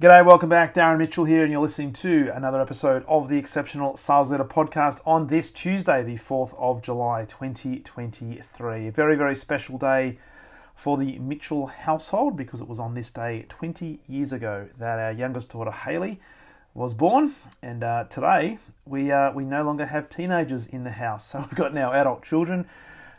[0.00, 0.74] G'day, welcome back.
[0.74, 5.00] Darren Mitchell here, and you're listening to another episode of the Exceptional Sales Leader podcast
[5.04, 8.86] on this Tuesday, the 4th of July, 2023.
[8.86, 10.20] A very, very special day
[10.76, 15.10] for the Mitchell household because it was on this day 20 years ago that our
[15.10, 16.20] youngest daughter Haley
[16.74, 21.26] was born, and uh, today we uh, we no longer have teenagers in the house,
[21.26, 22.68] so we've got now adult children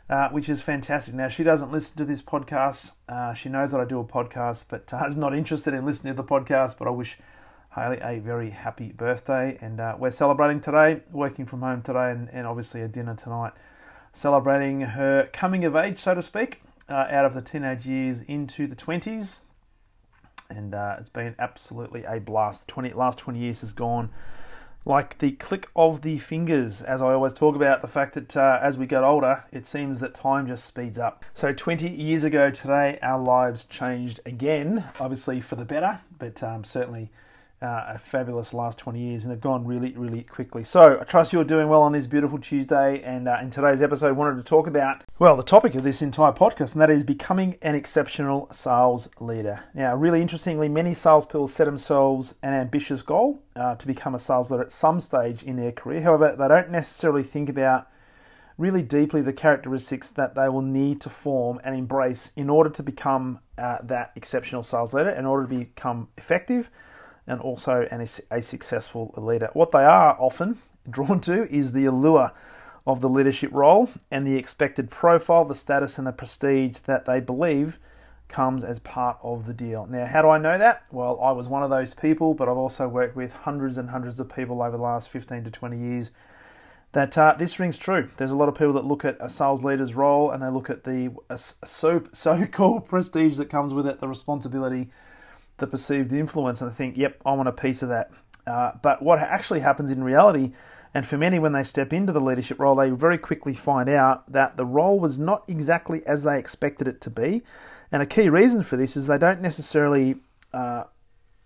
[0.09, 1.13] uh, which is fantastic.
[1.13, 2.91] Now, she doesn't listen to this podcast.
[3.07, 6.15] Uh, she knows that I do a podcast, but uh, is not interested in listening
[6.15, 6.77] to the podcast.
[6.79, 7.19] But I wish
[7.75, 9.57] Haley a very happy birthday.
[9.61, 13.53] And uh, we're celebrating today, working from home today, and, and, obviously a dinner tonight,
[14.11, 18.65] celebrating her coming of age, so to speak, uh, out of the teenage years into
[18.65, 19.39] the 20s.
[20.49, 22.67] And uh, it's been absolutely a blast.
[22.67, 24.09] 20, last 20 years has gone
[24.89, 28.59] like the click of the fingers, as I always talk about the fact that uh,
[28.61, 31.23] as we get older, it seems that time just speeds up.
[31.35, 36.63] So, 20 years ago today, our lives changed again, obviously for the better, but um,
[36.63, 37.11] certainly
[37.61, 40.63] uh, a fabulous last 20 years and they've gone really, really quickly.
[40.63, 43.01] So I trust you're doing well on this beautiful Tuesday.
[43.01, 46.31] And uh, in today's episode, wanted to talk about, well, the topic of this entire
[46.31, 49.65] podcast, and that is becoming an exceptional sales leader.
[49.73, 54.19] Now, really interestingly, many sales people set themselves an ambitious goal uh, to become a
[54.19, 56.01] sales leader at some stage in their career.
[56.01, 57.87] However, they don't necessarily think about
[58.57, 62.83] really deeply the characteristics that they will need to form and embrace in order to
[62.83, 66.69] become uh, that exceptional sales leader, in order to become effective
[67.29, 69.49] and also an, a successful leader.
[69.53, 70.57] What they are often
[70.89, 72.31] drawn to is the allure
[72.87, 77.19] of the leadership role and the expected profile, the status, and the prestige that they
[77.19, 77.77] believe
[78.27, 79.85] comes as part of the deal.
[79.87, 80.83] Now, how do I know that?
[80.91, 84.19] Well, I was one of those people, but I've also worked with hundreds and hundreds
[84.19, 86.11] of people over the last 15 to 20 years.
[86.91, 88.09] That uh, this rings true.
[88.17, 90.71] There's a lot of people that look at a sales leader's role and they look
[90.71, 94.89] at the so so called prestige that comes with it, the responsibility,
[95.59, 98.11] the perceived influence and think, yep, I want a piece of that.
[98.47, 100.53] Uh, but what actually happens in reality,
[100.93, 104.31] and for many, when they step into the leadership role, they very quickly find out
[104.31, 107.43] that the role was not exactly as they expected it to be.
[107.91, 110.15] And a key reason for this is they don't necessarily
[110.53, 110.83] uh,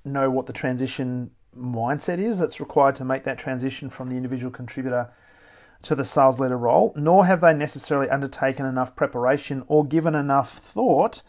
[0.05, 4.51] know what the transition mindset is that's required to make that transition from the individual
[4.51, 5.11] contributor
[5.83, 10.49] to the sales leader role, nor have they necessarily undertaken enough preparation or given enough
[10.51, 11.23] thought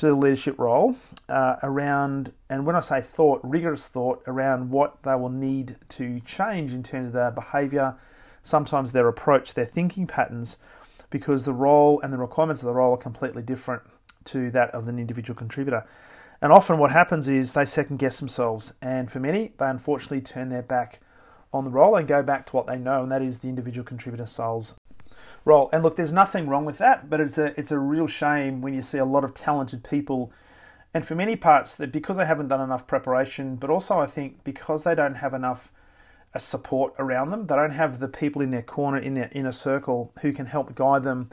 [0.00, 0.96] to the leadership role
[1.28, 6.20] uh, around, and when I say thought, rigorous thought around what they will need to
[6.20, 7.96] change in terms of their behavior,
[8.42, 10.56] sometimes their approach, their thinking patterns,
[11.10, 13.82] because the role and the requirements of the role are completely different
[14.24, 15.86] to that of an individual contributor.
[16.40, 20.48] And often what happens is they second guess themselves, and for many, they unfortunately turn
[20.48, 21.00] their back
[21.52, 23.84] on the role and go back to what they know, and that is the individual
[23.84, 24.76] contributor sales
[25.44, 25.70] role.
[25.72, 28.74] And look, there's nothing wrong with that, but it's a it's a real shame when
[28.74, 30.32] you see a lot of talented people,
[30.92, 34.44] and for many parts that because they haven't done enough preparation, but also I think
[34.44, 35.72] because they don't have enough
[36.32, 39.30] a uh, support around them, they don't have the people in their corner in their
[39.32, 41.28] inner circle who can help guide them,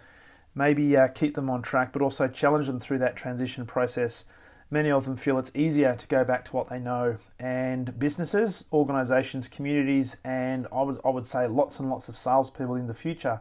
[0.56, 4.25] maybe uh, keep them on track, but also challenge them through that transition process.
[4.72, 8.66] Many of them feel it's easier to go back to what they know, and businesses,
[8.73, 12.94] organisations, communities, and I would I would say lots and lots of salespeople in the
[12.96, 13.40] future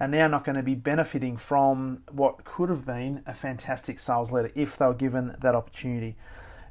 [0.00, 4.30] are now not going to be benefiting from what could have been a fantastic sales
[4.30, 6.16] leader if they were given that opportunity.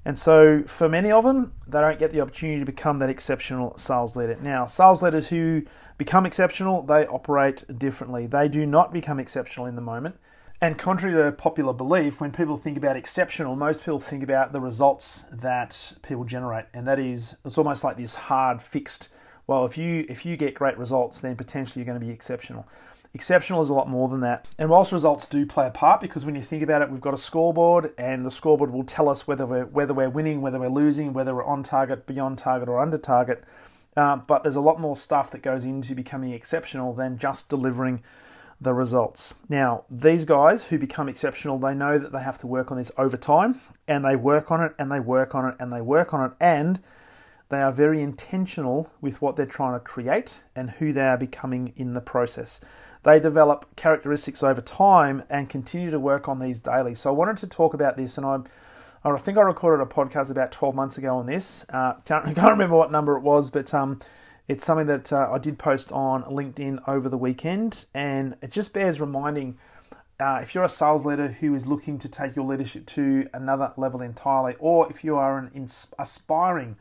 [0.06, 3.78] And so, for many of them, they don't get the opportunity to become that exceptional
[3.78, 4.38] sales leader.
[4.42, 5.64] Now, sales leaders who
[5.98, 8.26] become exceptional, they operate differently.
[8.26, 10.16] They do not become exceptional in the moment.
[10.60, 14.60] And contrary to popular belief, when people think about exceptional, most people think about the
[14.60, 19.10] results that people generate, and that is it's almost like this hard fixed.
[19.48, 22.68] Well, if you if you get great results, then potentially you're going to be exceptional.
[23.14, 24.46] Exceptional is a lot more than that.
[24.60, 27.14] And whilst results do play a part, because when you think about it, we've got
[27.14, 30.68] a scoreboard, and the scoreboard will tell us whether we're whether we're winning, whether we're
[30.68, 33.44] losing, whether we're on target, beyond target, or under target.
[33.96, 38.04] Uh, but there's a lot more stuff that goes into becoming exceptional than just delivering
[38.60, 39.34] the results.
[39.50, 42.92] Now, these guys who become exceptional, they know that they have to work on this
[42.98, 46.14] over time, and they work on it, and they work on it, and they work
[46.14, 46.80] on it, and
[47.50, 51.74] they are very intentional with what they're trying to create and who they are becoming
[51.76, 52.62] in the process
[53.08, 56.94] they develop characteristics over time and continue to work on these daily.
[56.94, 58.40] So I wanted to talk about this, and I,
[59.04, 61.66] I think I recorded a podcast about 12 months ago on this.
[61.70, 64.00] Uh, can't, can't remember what number it was, but um,
[64.50, 68.74] It's something that uh, I did post on LinkedIn over the weekend, and it just
[68.74, 69.58] bears reminding
[70.20, 73.72] uh, if you're a sales leader who is looking to take your leadership to another
[73.78, 76.76] level entirely, or if you are an ins- aspiring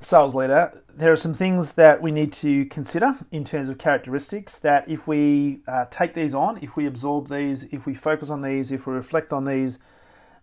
[0.00, 4.58] sales leader, there are some things that we need to consider in terms of characteristics
[4.60, 8.42] that if we uh, take these on, if we absorb these, if we focus on
[8.42, 9.78] these, if we reflect on these,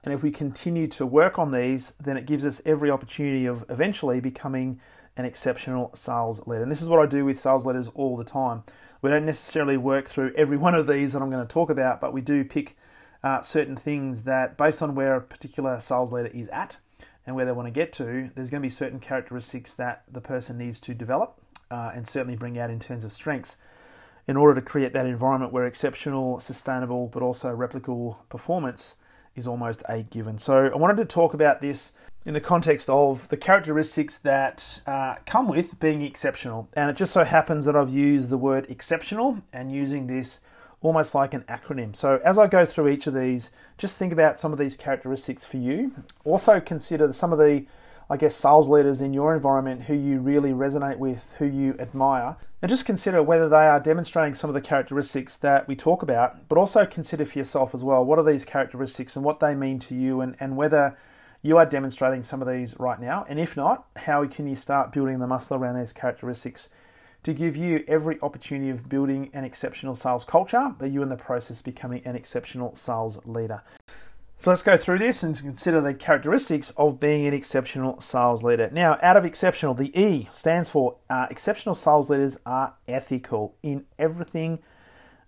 [0.04, 3.66] and if we continue to work on these, then it gives us every opportunity of
[3.70, 4.80] eventually becoming
[5.18, 6.62] an exceptional sales leader.
[6.62, 8.64] And this is what I do with sales leaders all the time.
[9.02, 12.02] We don't necessarily work through every one of these that I'm going to talk about,
[12.02, 12.78] but we do pick
[13.24, 16.78] uh, certain things that, based on where a particular sales leader is at
[17.26, 20.22] and where they want to get to, there's going to be certain characteristics that the
[20.22, 21.40] person needs to develop
[21.72, 23.58] uh, and certainly bring out in terms of strengths
[24.28, 28.96] in order to create that environment where exceptional, sustainable, but also replicable performance
[29.36, 30.38] is almost a given.
[30.38, 31.94] So I wanted to talk about this
[32.26, 36.68] in the context of the characteristics that uh, come with being exceptional.
[36.74, 40.40] And it just so happens that I've used the word exceptional and using this
[40.86, 41.96] almost like an acronym.
[41.96, 45.44] So as I go through each of these, just think about some of these characteristics
[45.44, 45.92] for you.
[46.24, 47.66] Also consider some of the
[48.08, 52.36] I guess, sales leaders in your environment who you really resonate with, who you admire,
[52.62, 56.48] and just consider whether they are demonstrating some of the characteristics that we talk about,
[56.48, 59.80] but also consider for yourself as well what are these characteristics and what they mean
[59.80, 60.96] to you, and, and whether
[61.42, 63.26] you are demonstrating some of these right now.
[63.28, 66.70] And if not, how can you start building the muscle around these characteristics
[67.26, 71.18] to give you every opportunity of building an exceptional sales culture, but you in the
[71.18, 73.64] process becoming an exceptional sales leader?
[74.40, 78.70] So let's go through this and consider the characteristics of being an exceptional sales leader.
[78.72, 83.86] Now, out of exceptional, the E stands for uh, exceptional sales leaders are ethical in
[83.98, 84.60] everything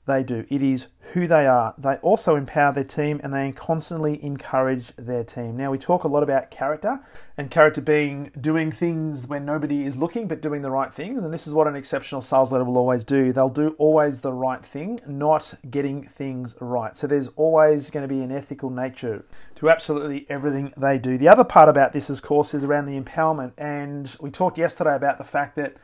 [0.07, 0.45] they do.
[0.49, 1.73] It is who they are.
[1.77, 5.55] They also empower their team and they constantly encourage their team.
[5.55, 6.99] Now, we talk a lot about character
[7.37, 11.17] and character being doing things when nobody is looking but doing the right thing.
[11.17, 13.31] And this is what an exceptional sales leader will always do.
[13.31, 16.95] They'll do always the right thing, not getting things right.
[16.97, 19.25] So there's always going to be an ethical nature
[19.55, 21.17] to absolutely everything they do.
[21.17, 23.51] The other part about this, of course, is around the empowerment.
[23.57, 25.75] And we talked yesterday about the fact that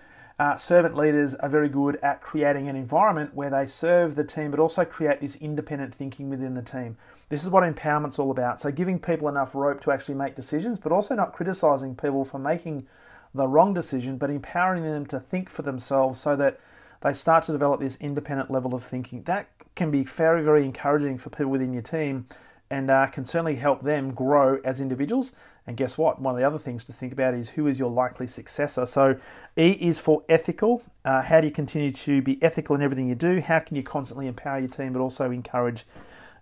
[0.44, 4.52] uh, servant leaders are very good at creating an environment where they serve the team
[4.52, 6.98] but also create this independent thinking within the team.
[7.30, 8.60] This is what empowerment's all about.
[8.60, 12.40] So, giving people enough rope to actually make decisions, but also not criticizing people for
[12.40, 12.88] making
[13.34, 16.60] the wrong decision, but empowering them to think for themselves so that
[17.02, 19.24] they start to develop this independent level of thinking.
[19.24, 22.28] That can be very, very encouraging for people within your team
[22.70, 25.34] and uh, can certainly help them grow as individuals
[25.66, 26.22] and guess what?
[26.22, 28.86] One of the other things to think about is who is your likely successor.
[28.86, 29.18] So,
[29.58, 30.84] E is for ethical.
[31.06, 33.40] Uh, how do you continue to be ethical in everything you do?
[33.40, 35.86] How can you constantly empower your team but also encourage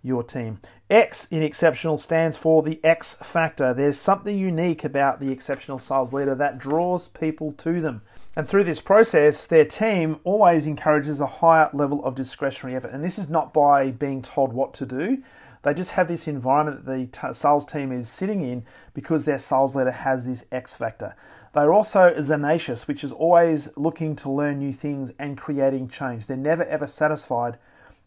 [0.01, 0.59] your team?
[0.89, 3.73] X in exceptional stands for the X factor.
[3.73, 8.01] There's something unique about the exceptional sales leader that draws people to them.
[8.35, 12.91] And through this process, their team always encourages a higher level of discretionary effort.
[12.91, 15.21] And this is not by being told what to do,
[15.63, 19.75] they just have this environment that the sales team is sitting in because their sales
[19.75, 21.15] leader has this X factor.
[21.53, 26.25] They're also tenacious, which is always looking to learn new things and creating change.
[26.25, 27.57] They're never ever satisfied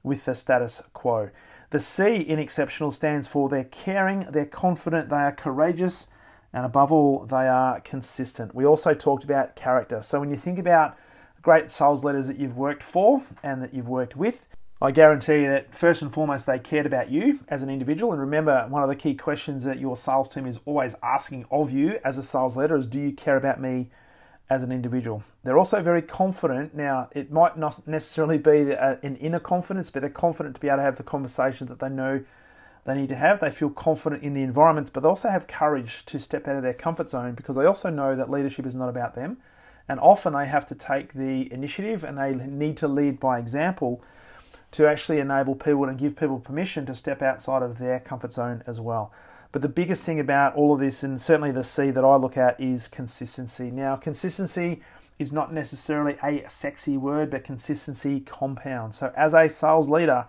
[0.02, 1.30] with the status quo.
[1.70, 6.06] The C in exceptional stands for they're caring, they're confident, they are courageous,
[6.52, 8.54] and above all, they are consistent.
[8.54, 10.00] We also talked about character.
[10.02, 10.96] So when you think about
[11.42, 14.46] great sales leaders that you've worked for and that you've worked with,
[14.84, 18.12] I guarantee that first and foremost they cared about you as an individual.
[18.12, 21.72] And remember, one of the key questions that your sales team is always asking of
[21.72, 23.88] you as a sales leader is Do you care about me
[24.50, 25.24] as an individual?
[25.42, 26.74] They're also very confident.
[26.74, 30.68] Now, it might not necessarily be uh, an inner confidence, but they're confident to be
[30.68, 32.22] able to have the conversation that they know
[32.84, 33.40] they need to have.
[33.40, 36.62] They feel confident in the environments, but they also have courage to step out of
[36.62, 39.38] their comfort zone because they also know that leadership is not about them.
[39.88, 44.04] And often they have to take the initiative and they need to lead by example
[44.74, 48.62] to actually enable people and give people permission to step outside of their comfort zone
[48.66, 49.12] as well.
[49.52, 52.36] But the biggest thing about all of this, and certainly the C that I look
[52.36, 53.70] at, is consistency.
[53.70, 54.82] Now, consistency
[55.16, 58.98] is not necessarily a sexy word, but consistency compounds.
[58.98, 60.26] So, as a sales leader,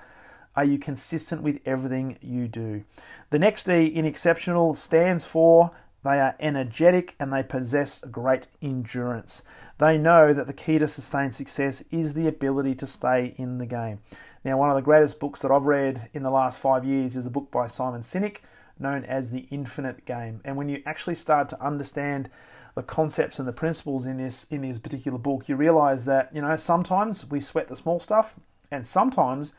[0.55, 2.83] are you consistent with everything you do?
[3.31, 5.71] The next D in exceptional stands for
[6.03, 9.43] they are energetic and they possess great endurance.
[9.79, 13.65] They know that the key to sustained success is the ability to stay in the
[13.65, 13.99] game.
[14.45, 17.25] Now, one of the greatest books that I've read in the last five years is
[17.25, 18.37] a book by Simon Sinek
[18.77, 20.39] known as The Infinite Game.
[20.45, 22.29] And when you actually start to understand
[22.75, 26.43] the concepts and the principles in this in this particular book, you realize that you
[26.43, 28.35] know sometimes we sweat the small stuff,
[28.69, 29.53] and sometimes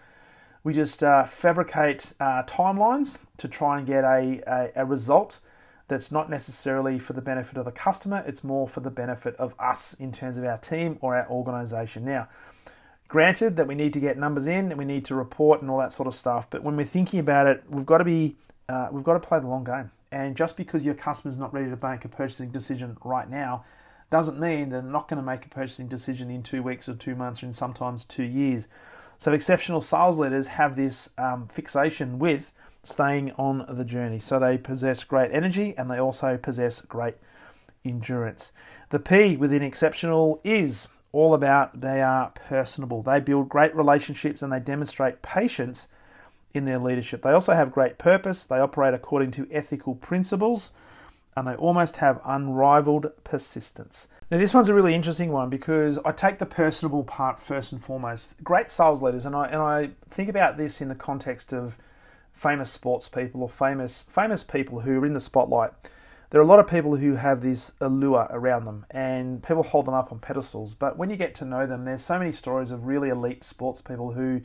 [0.63, 5.41] we just uh, fabricate uh, timelines to try and get a, a, a result
[5.89, 9.55] that's not necessarily for the benefit of the customer, it's more for the benefit of
[9.59, 12.05] us in terms of our team or our organization.
[12.05, 12.29] Now,
[13.09, 15.79] granted that we need to get numbers in and we need to report and all
[15.79, 18.37] that sort of stuff, but when we're thinking about it, we've got to be
[18.69, 19.91] uh, we've got to play the long game.
[20.11, 23.65] And just because your customer's not ready to make a purchasing decision right now
[24.11, 27.15] doesn't mean they're not going to make a purchasing decision in two weeks or two
[27.15, 28.69] months or in sometimes two years.
[29.19, 34.19] So exceptional sales leaders have this um, fixation with staying on the journey.
[34.19, 37.15] So they possess great energy and they also possess great
[37.85, 38.53] endurance.
[38.91, 43.03] The P within exceptional is all about they are personable.
[43.03, 45.89] They build great relationships and they demonstrate patience
[46.53, 47.23] in their leadership.
[47.23, 48.45] They also have great purpose.
[48.45, 50.73] They operate according to ethical principles
[51.37, 54.09] and they almost have unrivaled persistence.
[54.31, 57.83] Now, this one's a really interesting one because I take the personable part first and
[57.83, 58.43] foremost.
[58.43, 61.79] Great sales leaders, and I and I think about this in the context of
[62.33, 65.71] famous sports people or famous famous people who are in the spotlight.
[66.31, 69.87] There are a lot of people who have this allure around them, and people hold
[69.87, 70.75] them up on pedestals.
[70.75, 73.81] But when you get to know them, there's so many stories of really elite sports
[73.81, 74.41] people who,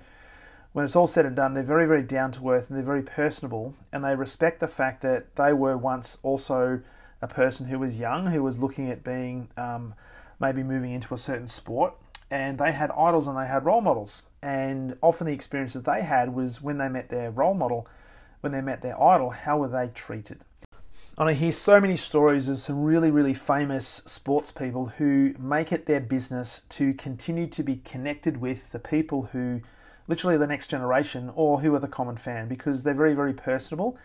[0.73, 3.01] when it's all said and done, they're very, very down to earth and they're very
[3.01, 6.81] personable, and they respect the fact that they were once also
[7.19, 9.95] a person who was young, who was looking at being um,
[10.39, 11.95] maybe moving into a certain sport,
[12.29, 14.21] and they had idols and they had role models.
[14.43, 17.87] And often the experience that they had was when they met their role model,
[18.41, 20.45] when they met their idol, how were they treated?
[21.21, 25.71] And I hear so many stories of some really, really famous sports people who make
[25.71, 29.61] it their business to continue to be connected with the people who
[30.07, 33.99] literally the next generation or who are the common fan because they're very, very personable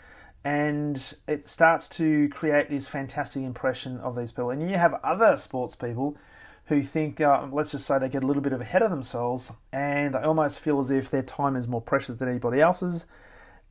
[0.45, 4.51] and it starts to create this fantastic impression of these people.
[4.51, 6.19] And you have other sports people
[6.67, 9.53] who think, uh, let's just say, they get a little bit of ahead of themselves
[9.73, 13.07] and they almost feel as if their time is more precious than anybody else's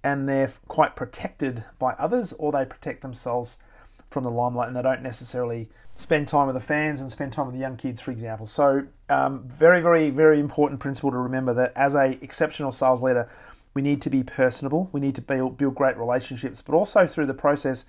[0.05, 3.57] and they're quite protected by others or they protect themselves
[4.11, 7.47] from the limelight and they don't necessarily spend time with the fans and spend time
[7.47, 8.45] with the young kids, for example.
[8.45, 13.27] So, um, very, very, very important principle to remember that as a exceptional sales leader,
[13.73, 14.89] we need to be personable.
[14.91, 17.87] We need to build, build great relationships, but also through the process,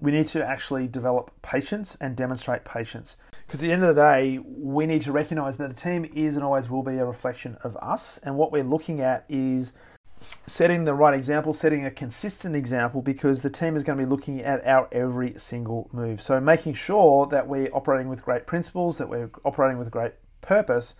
[0.00, 3.16] we need to actually develop patience and demonstrate patience.
[3.46, 6.34] Because at the end of the day, we need to recognize that the team is
[6.34, 8.18] and always will be a reflection of us.
[8.18, 9.72] And what we're looking at is
[10.46, 14.10] setting the right example, setting a consistent example, because the team is going to be
[14.10, 16.20] looking at our every single move.
[16.20, 20.96] So making sure that we're operating with great principles, that we're operating with great purpose,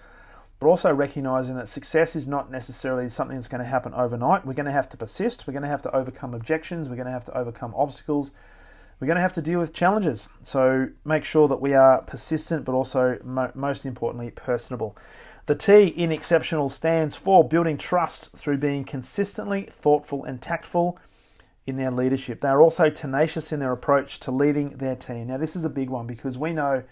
[0.60, 4.46] but also recognizing that success is not necessarily something that's going to happen overnight.
[4.46, 7.06] We're going to have to persist, we're going to have to overcome objections, we're going
[7.06, 8.32] to have to overcome obstacles,
[8.98, 10.28] we're going to have to deal with challenges.
[10.42, 14.96] So make sure that we are persistent, but also mo- most importantly, personable.
[15.46, 20.98] The T in exceptional stands for building trust through being consistently thoughtful and tactful
[21.66, 22.40] in their leadership.
[22.40, 25.26] They are also tenacious in their approach to leading their team.
[25.26, 26.82] Now, this is a big one because we know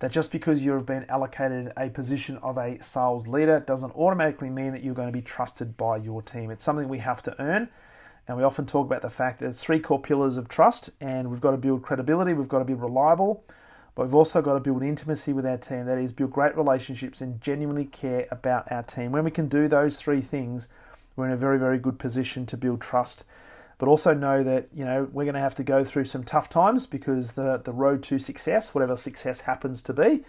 [0.00, 4.50] that just because you have been allocated a position of a sales leader doesn't automatically
[4.50, 6.50] mean that you're going to be trusted by your team.
[6.50, 7.68] It's something we have to earn.
[8.26, 11.30] And we often talk about the fact that there's three core pillars of trust, and
[11.30, 13.42] we've got to build credibility, we've got to be reliable,
[13.98, 15.86] but we've also got to build intimacy with our team.
[15.86, 19.10] That is, build great relationships and genuinely care about our team.
[19.10, 20.68] When we can do those three things,
[21.16, 23.24] we're in a very, very good position to build trust
[23.78, 26.48] but also know that you know we're going to have to go through some tough
[26.48, 30.24] times because the the road to success, whatever success happens to be,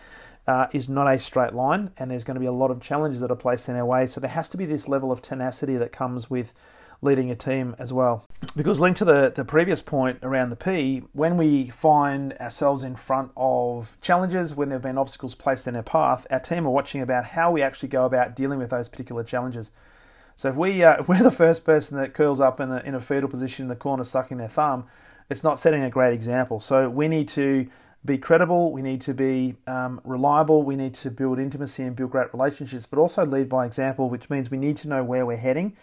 [0.47, 3.21] uh, is not a straight line, and there's going to be a lot of challenges
[3.21, 4.05] that are placed in our way.
[4.05, 6.53] So there has to be this level of tenacity that comes with
[7.01, 8.28] leading a team as well.
[8.55, 12.95] Because linked to the, the previous point around the P, when we find ourselves in
[12.95, 16.71] front of challenges, when there have been obstacles placed in our path, our team are
[16.71, 19.71] watching about how we actually go about dealing with those particular challenges.
[20.35, 22.99] So if we uh, we're the first person that curls up in a, in a
[22.99, 24.85] fetal position in the corner sucking their thumb,
[25.29, 26.59] it's not setting a great example.
[26.59, 27.67] So we need to
[28.03, 32.11] be credible, we need to be um, reliable, we need to build intimacy and build
[32.11, 35.37] great relationships, but also lead by example, which means we need to know where we're
[35.37, 35.75] heading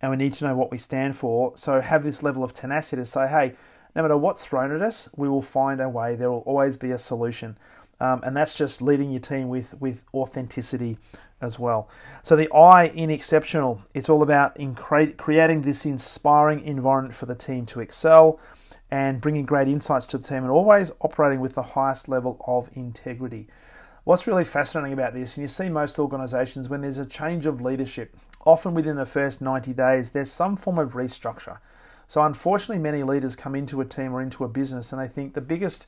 [0.00, 1.56] and we need to know what we stand for.
[1.56, 3.54] So have this level of tenacity to say, hey,
[3.94, 6.16] no matter what's thrown at us, we will find a way.
[6.16, 7.56] There will always be a solution.
[7.98, 10.98] Um, and that's just leading your team with, with authenticity
[11.40, 11.88] as well.
[12.22, 17.34] So the I in exceptional, it's all about in creating this inspiring environment for the
[17.34, 18.38] team to excel
[18.90, 22.70] and bringing great insights to the team and always operating with the highest level of
[22.74, 23.48] integrity.
[24.04, 27.60] What's really fascinating about this, and you see most organizations when there's a change of
[27.60, 31.58] leadership, often within the first 90 days, there's some form of restructure.
[32.08, 35.34] So, unfortunately, many leaders come into a team or into a business and they think
[35.34, 35.86] the biggest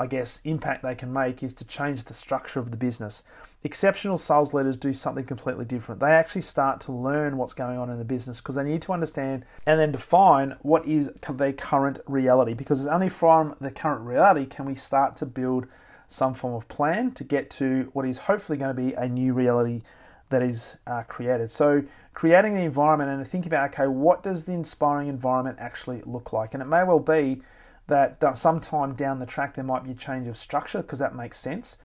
[0.00, 3.22] I guess, impact they can make is to change the structure of the business.
[3.62, 6.00] Exceptional sales leaders do something completely different.
[6.00, 8.94] They actually start to learn what's going on in the business because they need to
[8.94, 12.54] understand and then define what is their current reality.
[12.54, 15.66] Because it's only from the current reality can we start to build
[16.08, 19.34] some form of plan to get to what is hopefully going to be a new
[19.34, 19.82] reality
[20.30, 21.50] that is uh, created.
[21.50, 21.84] So,
[22.14, 26.54] creating the environment and think about okay, what does the inspiring environment actually look like?
[26.54, 27.42] And it may well be
[27.90, 31.38] that sometime down the track there might be a change of structure because that makes
[31.38, 31.78] sense.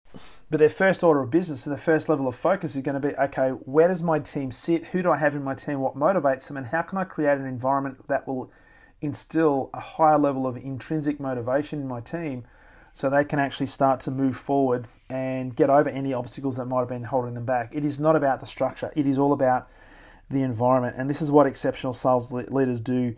[0.50, 3.08] But their first order of business and their first level of focus is going to
[3.08, 4.86] be okay, where does my team sit?
[4.86, 5.80] Who do I have in my team?
[5.80, 6.56] What motivates them?
[6.56, 8.52] And how can I create an environment that will
[9.00, 12.44] instill a higher level of intrinsic motivation in my team
[12.94, 16.80] so they can actually start to move forward and get over any obstacles that might
[16.80, 17.74] have been holding them back?
[17.74, 19.68] It is not about the structure, it is all about
[20.30, 20.96] the environment.
[20.98, 23.14] And this is what exceptional sales leaders do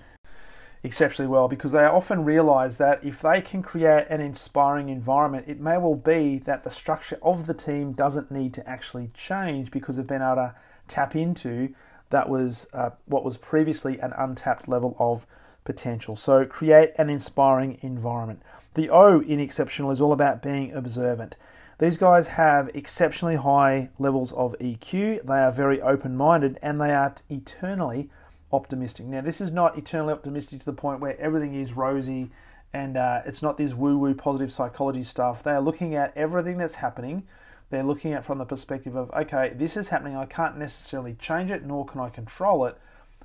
[0.83, 5.61] exceptionally well because they often realize that if they can create an inspiring environment, it
[5.61, 9.97] may well be that the structure of the team doesn't need to actually change because
[9.97, 10.55] they've been able to
[10.89, 11.75] tap into
[12.11, 15.27] that was uh, what was previously an untapped level of
[15.67, 16.17] potential.
[16.17, 18.43] So create an inspiring environment.
[18.75, 21.37] The O in exceptional is all about being observant.
[21.79, 25.27] These guys have exceptionally high levels of EQ.
[25.27, 28.09] They are very open minded and they are eternally
[28.51, 29.07] optimistic.
[29.07, 32.31] Now, this is not eternally optimistic to the point where everything is rosy
[32.73, 35.43] and uh, it's not this woo woo positive psychology stuff.
[35.43, 37.27] They are looking at everything that's happening.
[37.71, 40.17] They're looking at from the perspective of, okay, this is happening.
[40.17, 42.79] I can't necessarily change it, nor can I control it.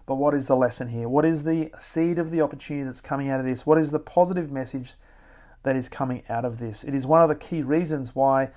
[0.06, 1.08] But what is the lesson here?
[1.08, 3.66] What is the seed of the opportunity that's coming out of this?
[3.66, 4.94] What is the positive message
[5.64, 6.84] that is coming out of this?
[6.84, 8.50] It is one of the key reasons why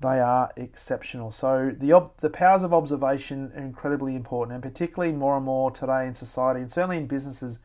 [0.00, 1.30] they are exceptional.
[1.30, 6.06] So the the powers of observation are incredibly important, and particularly more and more today
[6.06, 7.60] in society, and certainly in businesses,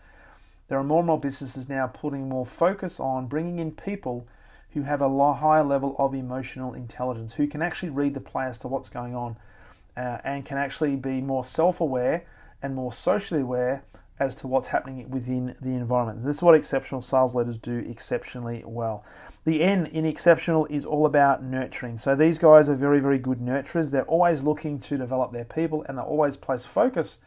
[0.68, 4.28] there are more and more businesses now putting more focus on bringing in people
[4.74, 8.58] who have a higher level of emotional intelligence, who can actually read the play as
[8.60, 9.36] to what's going on,
[9.98, 12.24] uh, and can actually be more self-aware
[12.62, 13.84] and more socially aware
[14.20, 16.24] as to what's happening within the environment.
[16.24, 19.04] This is what exceptional sales leaders do exceptionally well.
[19.46, 21.98] The N in exceptional is all about nurturing.
[21.98, 23.90] So these guys are very, very good nurturers.
[23.90, 27.18] They're always looking to develop their people and they always place focus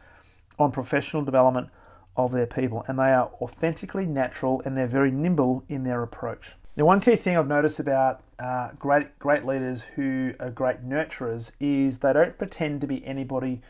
[0.57, 1.67] on professional development
[2.15, 2.85] of their people.
[2.87, 6.55] And they are authentically natural and they're very nimble in their approach.
[6.77, 11.51] Now, one key thing I've noticed about uh, great, great leaders who are great nurturers
[11.59, 13.61] is they don't pretend to be anybody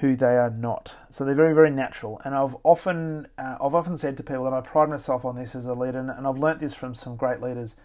[0.00, 0.96] who they are not.
[1.10, 2.20] So they're very, very natural.
[2.24, 5.54] And I've often, uh, I've often said to people, and I pride myself on this
[5.54, 7.76] as a leader, and I've learnt this from some great leaders.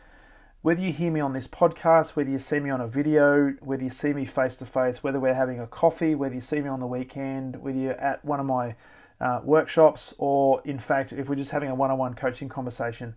[0.62, 3.84] Whether you hear me on this podcast, whether you see me on a video, whether
[3.84, 6.70] you see me face to face, whether we're having a coffee, whether you see me
[6.70, 8.76] on the weekend, whether you're at one of my
[9.20, 13.14] uh, workshops, or in fact, if we're just having a one on one coaching conversation,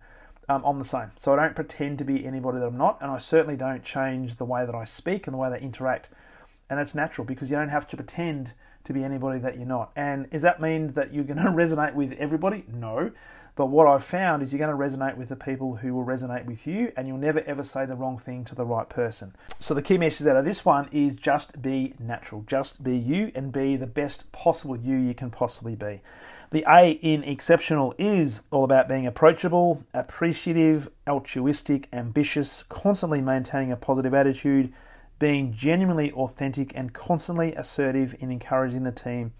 [0.49, 1.11] um, I'm the same.
[1.15, 4.35] So I don't pretend to be anybody that I'm not, and I certainly don't change
[4.35, 6.09] the way that I speak and the way that I interact.
[6.69, 8.51] And that's natural because you don't have to pretend
[8.89, 9.91] to be anybody that you're not.
[9.95, 12.65] And does that mean that you're going to resonate with everybody?
[12.67, 13.11] No.
[13.55, 16.45] But what I've found is you're going to resonate with the people who will resonate
[16.45, 19.35] with you, and you'll never ever say the wrong thing to the right person.
[19.59, 23.31] So, the key message out of this one is just be natural, just be you,
[23.35, 26.01] and be the best possible you you can possibly be.
[26.51, 33.75] The A in exceptional is all about being approachable, appreciative, altruistic, ambitious, constantly maintaining a
[33.75, 34.73] positive attitude,
[35.19, 39.33] being genuinely authentic and constantly assertive in encouraging the team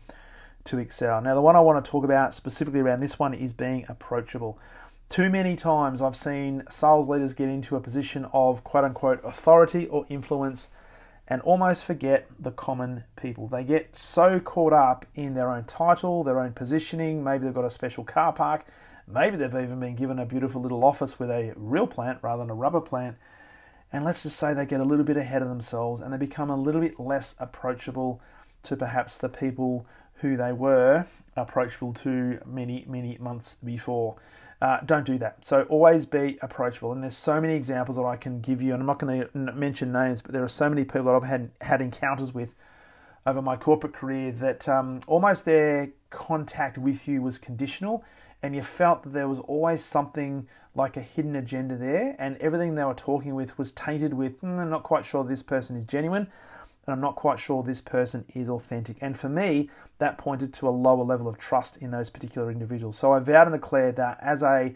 [0.65, 1.21] to excel.
[1.21, 4.59] Now, the one I want to talk about specifically around this one is being approachable.
[5.07, 9.87] Too many times I've seen sales leaders get into a position of quote unquote authority
[9.87, 10.69] or influence
[11.27, 13.47] and almost forget the common people.
[13.47, 17.23] They get so caught up in their own title, their own positioning.
[17.23, 18.65] Maybe they've got a special car park.
[19.07, 22.51] Maybe they've even been given a beautiful little office with a real plant rather than
[22.51, 23.17] a rubber plant
[23.91, 26.49] and let's just say they get a little bit ahead of themselves and they become
[26.49, 28.21] a little bit less approachable
[28.63, 34.15] to perhaps the people who they were approachable to many, many months before.
[34.61, 35.45] Uh, don't do that.
[35.45, 36.91] So always be approachable.
[36.91, 39.37] And there's so many examples that I can give you, and I'm not going to
[39.53, 42.55] mention names, but there are so many people that I've had had encounters with
[43.25, 48.03] over my corporate career that um, almost their contact with you was conditional
[48.41, 52.75] and you felt that there was always something like a hidden agenda there, and everything
[52.75, 55.85] they were talking with was tainted with, mm, I'm not quite sure this person is
[55.85, 56.27] genuine,
[56.85, 58.97] and I'm not quite sure this person is authentic.
[59.01, 62.97] And for me, that pointed to a lower level of trust in those particular individuals.
[62.97, 64.73] So I vowed and declared that as a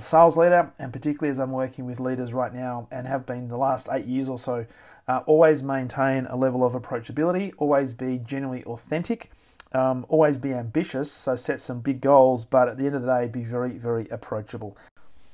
[0.00, 3.56] sales leader, and particularly as I'm working with leaders right now and have been the
[3.56, 4.66] last eight years or so,
[5.08, 9.30] uh, always maintain a level of approachability, always be genuinely authentic
[9.72, 13.08] um, always be ambitious, so set some big goals, but at the end of the
[13.08, 14.76] day, be very, very approachable.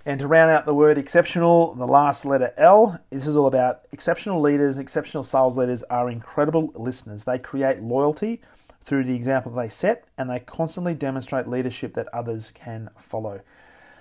[0.06, 3.82] And to round out the word exceptional, the last letter L, this is all about
[3.90, 7.24] exceptional leaders, exceptional sales leaders are incredible listeners.
[7.24, 8.42] They create loyalty
[8.82, 13.40] through the example they set and they constantly demonstrate leadership that others can follow.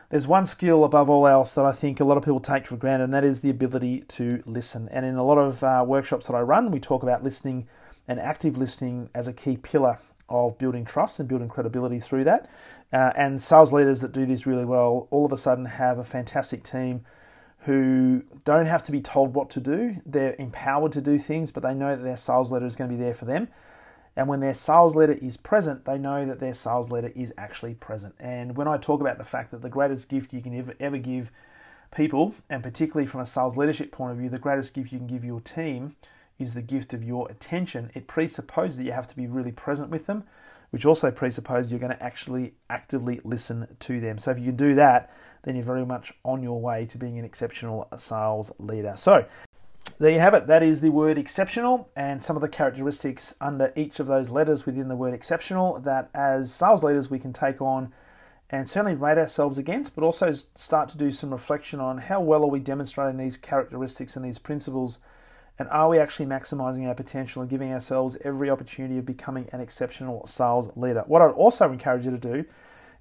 [0.10, 2.76] There's one skill above all else that I think a lot of people take for
[2.76, 4.88] granted, and that is the ability to listen.
[4.90, 7.68] And in a lot of uh, workshops that I run, we talk about listening
[8.08, 10.00] and active listening as a key pillar
[10.34, 12.50] of building trust and building credibility through that.
[12.92, 16.04] Uh, and sales leaders that do this really well all of a sudden have a
[16.04, 17.06] fantastic team
[17.60, 19.98] who don't have to be told what to do.
[20.06, 22.98] They're empowered to do things, but they know that their sales leader is going to
[22.98, 23.48] be there for them.
[24.16, 27.76] And when their sales leader is present, they know that their sales leader is actually
[27.76, 28.16] present.
[28.20, 30.98] And when I talk about the fact that the greatest gift you can ever, ever
[30.98, 31.32] give
[31.96, 35.08] people, and particularly from a sales leadership point of view, the greatest gift you can
[35.08, 35.96] give your team
[36.40, 37.92] is the gift of your attention.
[37.94, 40.24] It presupposes that you have to be really present with them,
[40.72, 44.18] which also presupposes you're going to actually actively listen to them.
[44.18, 47.20] So if you can do that, then you're very much on your way to being
[47.20, 48.94] an exceptional sales leader.
[48.96, 49.26] So
[50.00, 50.48] there you have it.
[50.48, 54.66] That is the word exceptional and some of the characteristics under each of those letters
[54.66, 57.94] within the word exceptional that as sales leaders we can take on
[58.50, 62.44] and certainly rate ourselves against, but also start to do some reflection on how well
[62.44, 65.00] are we demonstrating these characteristics and these principles
[65.60, 69.62] and are we actually maximizing our potential and giving ourselves every opportunity of becoming an
[69.62, 71.04] exceptional sales leader?
[71.08, 72.46] What I'd also encourage you to do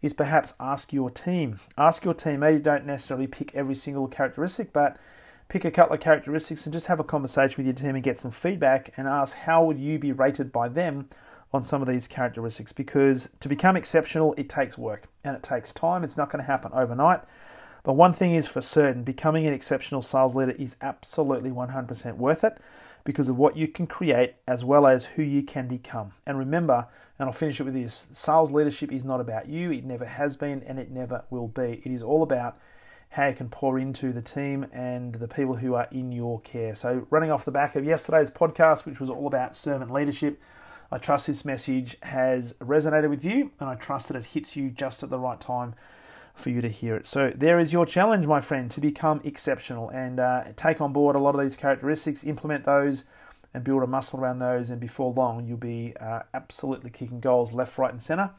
[0.02, 1.60] is perhaps ask your team.
[1.78, 2.40] Ask your team.
[2.40, 4.98] Maybe you don't necessarily pick every single characteristic, but
[5.48, 8.18] pick a couple of characteristics and just have a conversation with your team and get
[8.18, 11.06] some feedback and ask how would you be rated by them
[11.52, 15.70] on some of these characteristics because to become exceptional it takes work and it takes
[15.70, 17.20] time it's not going to happen overnight
[17.82, 22.44] but one thing is for certain becoming an exceptional sales leader is absolutely 100% worth
[22.44, 22.58] it
[23.04, 26.86] because of what you can create as well as who you can become and remember
[27.18, 30.36] and I'll finish it with this sales leadership is not about you it never has
[30.36, 32.56] been and it never will be it is all about
[33.12, 36.74] how you can pour into the team and the people who are in your care.
[36.74, 40.40] So, running off the back of yesterday's podcast, which was all about servant leadership,
[40.90, 44.70] I trust this message has resonated with you and I trust that it hits you
[44.70, 45.74] just at the right time
[46.34, 47.06] for you to hear it.
[47.06, 51.16] So, there is your challenge, my friend, to become exceptional and uh, take on board
[51.16, 53.04] a lot of these characteristics, implement those,
[53.54, 54.70] and build a muscle around those.
[54.70, 58.30] And before long, you'll be uh, absolutely kicking goals left, right, and center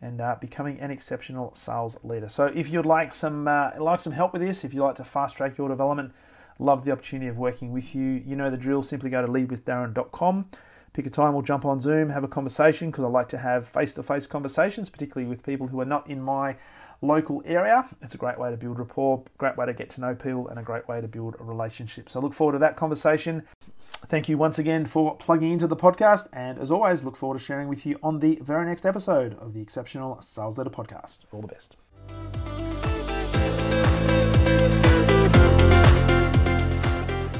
[0.00, 2.28] and uh, becoming an exceptional sales leader.
[2.28, 5.04] So if you'd like some uh, like some help with this, if you'd like to
[5.04, 6.12] fast track your development,
[6.58, 8.22] love the opportunity of working with you.
[8.24, 8.82] You know the drill.
[8.82, 10.46] Simply go to leadwithdarren.com.
[10.92, 13.68] Pick a time, we'll jump on Zoom, have a conversation because I like to have
[13.68, 16.56] face-to-face conversations, particularly with people who are not in my
[17.00, 17.88] local area.
[18.02, 20.58] It's a great way to build rapport, great way to get to know people, and
[20.58, 22.10] a great way to build a relationship.
[22.10, 23.44] So look forward to that conversation.
[24.06, 27.44] Thank you once again for plugging into the podcast, and as always, look forward to
[27.44, 31.18] sharing with you on the very next episode of the Exceptional Sales Leader Podcast.
[31.32, 31.76] All the best.